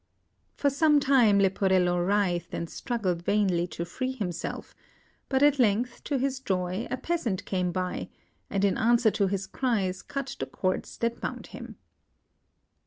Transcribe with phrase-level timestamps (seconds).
[0.55, 4.73] For some time Leporello writhed and struggled vainly to free himself;
[5.29, 8.09] but at length, to his joy, a peasant came by,
[8.49, 11.75] and in answer to his cries, cut the cords that bound him.